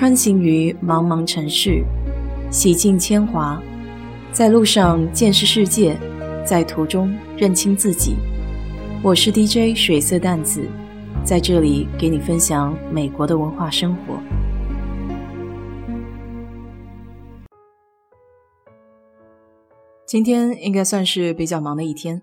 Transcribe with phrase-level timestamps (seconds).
[0.00, 1.84] 穿行于茫茫城市，
[2.50, 3.62] 洗尽铅华，
[4.32, 5.94] 在路上见识世界，
[6.42, 8.16] 在途中认清自己。
[9.02, 10.66] 我是 DJ 水色淡子，
[11.22, 14.18] 在这里给你分享美国的文化生活。
[20.06, 22.22] 今天应该算是比较忙的一天，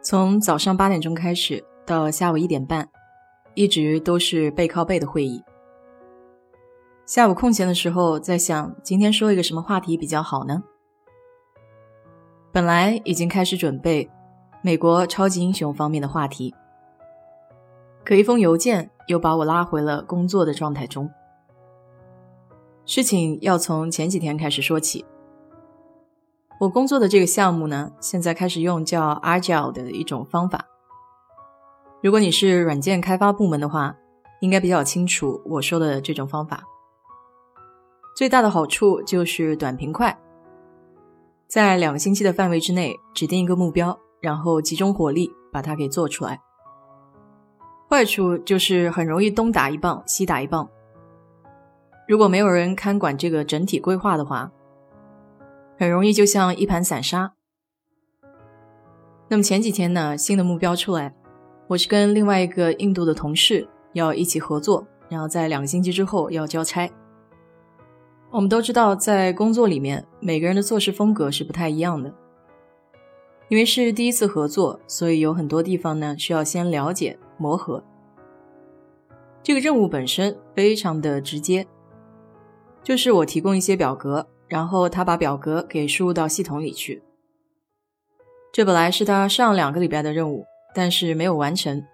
[0.00, 2.88] 从早上八点钟开始到下午一点半，
[3.56, 5.42] 一直都是背靠背的会议。
[7.04, 10.62] 下午空闲的时候，在想今天说一个什么话题比较好呢？
[12.52, 14.08] 本来已经开始准备
[14.62, 16.54] 美国超级英雄方面的话题，
[18.04, 21.10] 可一封邮件又把我拉回了工作的状态中。
[22.86, 25.04] 事情要从前几天开始说起。
[26.60, 30.64] 我工作的这个项目呢，现在开始用叫 Agile 的一种方法。
[32.00, 33.96] 如果你是软件开发部门的话，
[34.40, 36.62] 应该比较清楚我说的这种方法。
[38.14, 40.16] 最大的好处就是短平快，
[41.48, 46.40] 在两个星期的范围之内指定一个目标，然后集中火力把它给做出来。
[47.88, 50.68] 坏处就是很容易东打一棒西打一棒。
[52.06, 54.50] 如果没有人看管这个整体规划的话，
[55.78, 57.32] 很容易就像一盘散沙。
[59.28, 61.14] 那么前几天呢，新的目标出来，
[61.68, 66.90] 我是跟另外一个印度的同事要一起合作，然后在两个星期之后要交差。
[68.32, 72.10] 我们都知道，在工作里面，每个人的做事风格是不太一样的。
[73.48, 77.84] 因为是第一次合作，所以有很多地方呢需要先了解磨合。
[79.42, 81.66] 这个任务本身非常的直接，
[82.82, 87.02] 就是我提供一些表格，然后他把表格给输入到系统里去。
[88.50, 91.84] 这本来是他上两个礼拜的任务，但是没有完成。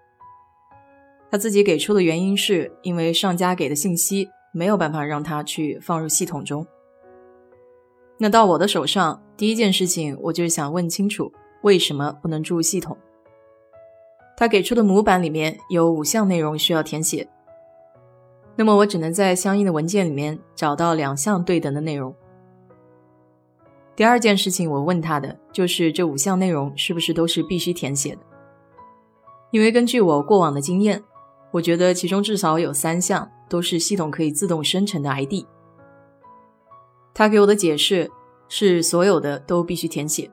[1.29, 4.29] 他自己给出的原因是因为上家给的信息。
[4.51, 6.65] 没有办法让他去放入系统中。
[8.17, 11.31] 那到我的手上，第一件事情我就是想问清楚
[11.61, 12.97] 为什么不能注入系统。
[14.35, 17.27] 他给出的模板里面有五项内容需要填写，
[18.55, 22.15] 那么我只能在相应的文件里面找到两项对等的内容。
[23.95, 28.21] 第二件事情我问他的就是这五项内容是不是都是必须填写的？
[29.51, 31.03] 因为根据我过往的经验，
[31.51, 33.29] 我觉得其中至少有三项。
[33.49, 35.43] 都是系统可以自动生成的 ID。
[37.15, 38.11] 他给我的解释
[38.47, 40.29] 是所有的都必须填写。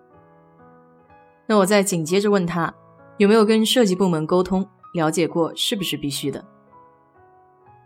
[1.47, 2.75] 那我再紧接着问他
[3.17, 6.45] 有没有跟设计部门沟通，了解过是不是必须的。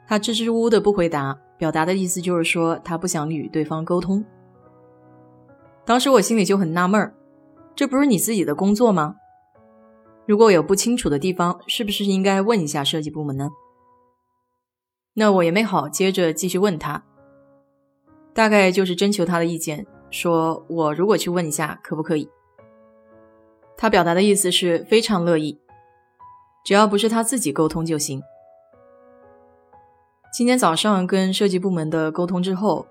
[0.08, 4.24] 他支支吾吾的不回答，表达的意思就是说他不想与对方沟通。
[5.84, 7.14] 当时我心里就很纳闷儿，
[7.76, 9.14] 这不是你自己的工作吗？
[10.30, 13.50] 如果有不清楚的地方，是不是应该问一下设计部门呢？
[15.14, 17.02] 那我也没好接着继续问他，
[18.32, 22.30] 大概就是征求他的意见，说我如果去问一下可不可以？
[23.76, 25.58] 他表达的意思是非常乐意，
[26.64, 28.22] 只要不是他自己沟通就行。
[30.32, 32.86] 今天早上跟设计部门的沟通之后，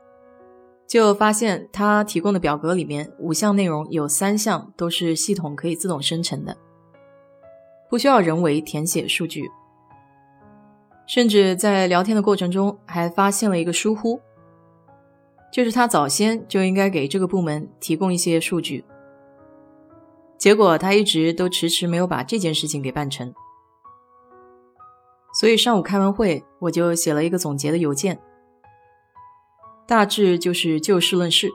[0.86, 6.58] 就发现他提供的表格里面五项内容有三项都是系统可以自动生成的，
[7.90, 9.50] 不需要人为填写数据。
[11.08, 14.22] 甚至在聊天的过程中，还发现了一个疏忽，
[15.52, 18.86] 就是他早先就应该给这个部门提供一些数据，
[20.38, 23.34] 结果他一直都迟迟没有把这件事情给办成。
[25.34, 28.20] 所以上午开完会，我就写了一个总结的邮件，
[29.88, 31.50] 大致就是就事论事，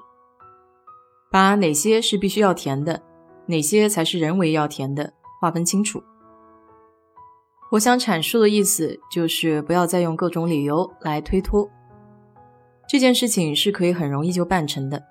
[1.31, 3.03] 把哪些是必须要填的，
[3.47, 6.03] 哪些才是人为要填的，划分清楚。
[7.75, 11.69] 我想阐述的意思就是，不要再用各种理由来推脱。
[12.87, 15.03] 这件事情是可以很容易就办成的。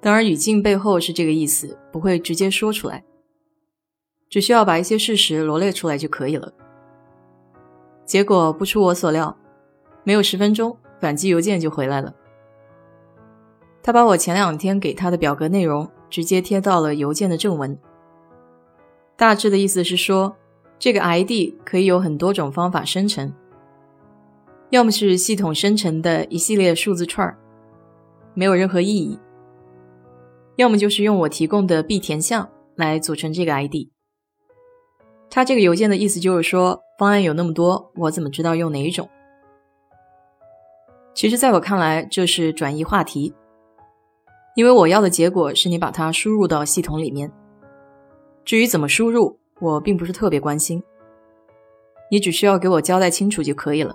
[0.00, 3.04] 当然，语境背后是这个意思，不会直接说出来，
[4.30, 6.54] 只需要把一些事实罗列出来就可以了。
[8.06, 9.36] 结果不出我所料，
[10.04, 12.14] 没有十分钟，反击邮件就回来了。
[13.82, 17.78] 他把我前两天给他的表格内容直接贴到了邮件的正文，
[19.18, 20.34] 大致的意思是说。
[20.80, 23.30] 这个 ID 可以有很多种方法生成，
[24.70, 27.38] 要么是系统生成的一系列数字串儿，
[28.32, 29.18] 没有任何意义；
[30.56, 33.90] 要么就是用我提供的必填项来组成这个 ID。
[35.28, 39.06] 他这个邮件的意思就是说，方案有那么多，我怎么知道用哪一种？
[41.12, 43.34] 其实，在我看来，这是转移话题，
[44.56, 47.30] 因为我要的结果是你把它输入到系统里面，
[48.46, 49.39] 至于怎么输入。
[49.60, 50.82] 我并不是特别关心，
[52.10, 53.94] 你只需要给我交代清楚就可以了。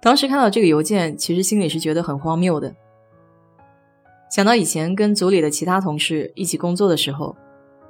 [0.00, 2.74] 当时看到这个邮件，其实心里是觉得很荒谬的。
[4.30, 7.36] 想到以前跟组里的其他同事一起工作的时候，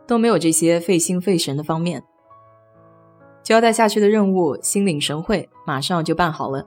[0.06, 2.02] 都没有这些费心费神的方面，
[3.42, 6.66] 交代下去的任务心领神会，马上就办好了。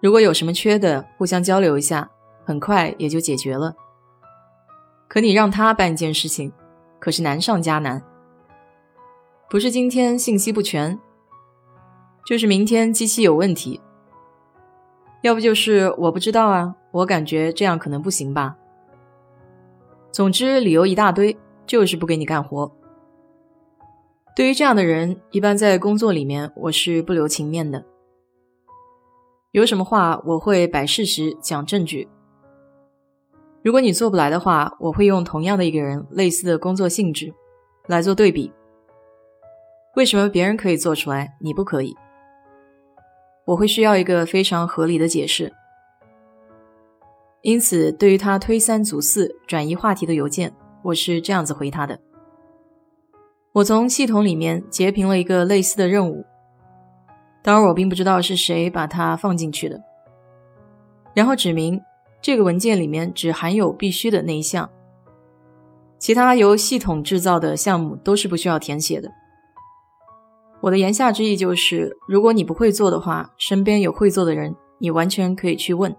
[0.00, 2.10] 如果有什么缺的，互相交流一下，
[2.44, 3.74] 很快也就解决了。
[5.08, 6.52] 可你让他办一件事情，
[6.98, 8.02] 可是难上加难。
[9.54, 10.98] 不是今天信息不全，
[12.26, 13.80] 就是明天机器有问题，
[15.22, 18.56] 要不就是我不知道啊，我感觉这样可能不行吧。
[20.10, 22.68] 总之理由一大堆，就是不给你干活。
[24.34, 27.84] 对于这样的人，一般在工作里面我是不留情面的，
[29.52, 32.08] 有什么话我会摆事实讲证据。
[33.62, 37.32] 如果你做不来的话，我会用同样的一个人类似的工作性质
[37.86, 38.52] 来做对比。
[39.96, 41.96] 为什么别人可以做出来，你不可以？
[43.44, 45.52] 我会需要一个非常合理的解释。
[47.42, 50.52] 因此，对于他推三阻四、转移话题的邮件，
[50.82, 52.00] 我是这样子回他的：
[53.52, 56.24] 我从系统里面截屏了一个类似的任务，
[57.42, 59.80] 当然我并不知道是谁把它放进去的，
[61.14, 61.80] 然后指明
[62.20, 64.68] 这个文件里面只含有必须的那一项，
[65.98, 69.08] 其他由系统制造的项目都是不需要填写的。
[70.64, 75.94] 我的言下之意就是，如果你不会做的话，身边有会做的人，你完全可以去问。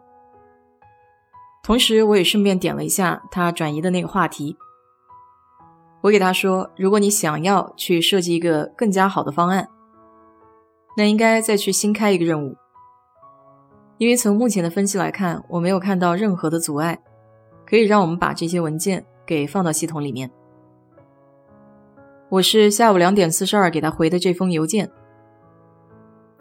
[1.64, 4.58] 同时，我也顺便点了一下他转移的那个话题。
[6.02, 9.70] 我给他说，如果你想要去设计一个更加好的方案，
[10.98, 12.56] 那应该再去新开一个任务。
[14.00, 17.00] 因为从目前的分析来看，我没有看到任何的阻碍，
[17.68, 20.32] 可以让我们把这些文件给放到系统里面。
[22.36, 24.92] 我是下午两点四十二给他回的这封邮件，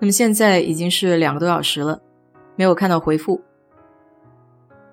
[0.00, 2.00] 那么现在已经是两个多小时了，
[2.56, 3.40] 没有看到回复，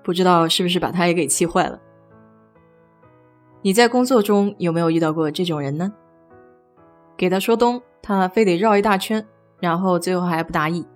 [0.04, 1.80] 不知道是不是把他也给气坏了。
[3.62, 5.92] 你在工作中有没有遇到过这种人呢？
[7.16, 9.26] 给他说东，他非得绕一大圈，
[9.58, 10.86] 然后最后还不答应。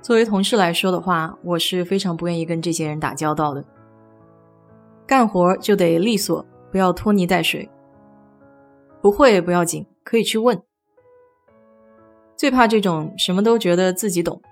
[0.00, 3.62] 作为同事来说的话，我是非常不愿意跟这些人打交道的。
[5.06, 6.42] 干活就得利索，
[6.72, 7.68] 不要拖泥带水。
[9.06, 10.60] 不会不要紧，可以去问。
[12.36, 14.42] 最怕这种什么都觉得自己懂，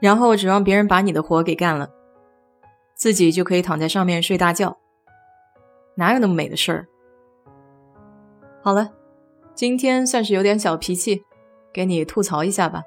[0.00, 1.88] 然后指望别人把你的活给干了，
[2.96, 4.76] 自己就可以躺在上面睡大觉。
[5.94, 6.88] 哪有那么美的事儿？
[8.60, 8.90] 好了，
[9.54, 11.22] 今天算是有点小脾气，
[11.72, 12.82] 给你吐槽一下吧。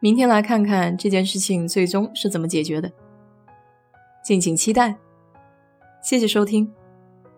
[0.00, 2.90] 明天来看看这件事情最终是怎么解决的，
[4.24, 4.98] 敬请期待。
[6.02, 6.74] 谢谢收听，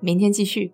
[0.00, 0.72] 明天继续。